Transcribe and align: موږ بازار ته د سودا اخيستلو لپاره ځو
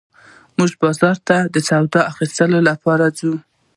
موږ 0.57 0.71
بازار 0.81 1.17
ته 1.27 1.37
د 1.53 1.55
سودا 1.67 2.01
اخيستلو 2.11 2.59
لپاره 2.69 3.05
ځو 3.19 3.33